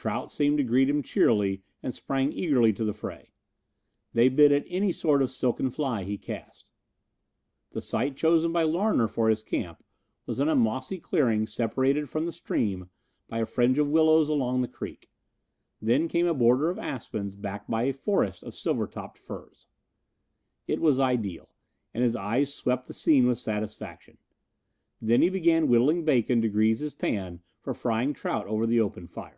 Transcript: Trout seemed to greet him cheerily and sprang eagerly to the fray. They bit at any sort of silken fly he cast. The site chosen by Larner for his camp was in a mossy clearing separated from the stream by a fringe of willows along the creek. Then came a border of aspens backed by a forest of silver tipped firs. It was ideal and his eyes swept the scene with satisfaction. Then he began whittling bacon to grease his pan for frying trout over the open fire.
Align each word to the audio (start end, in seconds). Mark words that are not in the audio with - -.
Trout 0.00 0.32
seemed 0.32 0.56
to 0.56 0.64
greet 0.64 0.88
him 0.88 1.02
cheerily 1.02 1.62
and 1.82 1.92
sprang 1.92 2.32
eagerly 2.32 2.72
to 2.72 2.84
the 2.84 2.94
fray. 2.94 3.32
They 4.14 4.30
bit 4.30 4.50
at 4.50 4.64
any 4.66 4.92
sort 4.92 5.20
of 5.20 5.30
silken 5.30 5.68
fly 5.68 6.04
he 6.04 6.16
cast. 6.16 6.70
The 7.72 7.82
site 7.82 8.16
chosen 8.16 8.50
by 8.50 8.62
Larner 8.62 9.06
for 9.06 9.28
his 9.28 9.42
camp 9.42 9.84
was 10.24 10.40
in 10.40 10.48
a 10.48 10.54
mossy 10.56 10.96
clearing 10.96 11.46
separated 11.46 12.08
from 12.08 12.24
the 12.24 12.32
stream 12.32 12.88
by 13.28 13.40
a 13.40 13.44
fringe 13.44 13.78
of 13.78 13.90
willows 13.90 14.30
along 14.30 14.62
the 14.62 14.68
creek. 14.68 15.10
Then 15.82 16.08
came 16.08 16.26
a 16.26 16.32
border 16.32 16.70
of 16.70 16.78
aspens 16.78 17.36
backed 17.36 17.68
by 17.68 17.82
a 17.82 17.92
forest 17.92 18.42
of 18.42 18.54
silver 18.56 18.86
tipped 18.86 19.18
firs. 19.18 19.66
It 20.66 20.80
was 20.80 20.98
ideal 20.98 21.50
and 21.92 22.02
his 22.02 22.16
eyes 22.16 22.54
swept 22.54 22.86
the 22.86 22.94
scene 22.94 23.26
with 23.26 23.36
satisfaction. 23.38 24.16
Then 25.02 25.20
he 25.20 25.28
began 25.28 25.68
whittling 25.68 26.06
bacon 26.06 26.40
to 26.40 26.48
grease 26.48 26.78
his 26.80 26.94
pan 26.94 27.42
for 27.58 27.74
frying 27.74 28.14
trout 28.14 28.46
over 28.46 28.66
the 28.66 28.80
open 28.80 29.06
fire. 29.06 29.36